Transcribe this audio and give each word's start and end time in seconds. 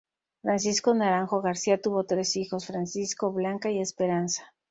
Francisco 0.41 0.95
Naranjo 0.95 1.41
Garcia 1.43 1.79
tuvo 1.79 2.05
tres 2.05 2.35
hijos: 2.35 2.65
Francisco, 2.65 3.31
Blanca 3.31 3.69
y 3.69 3.79
Esperanza. 3.79 4.51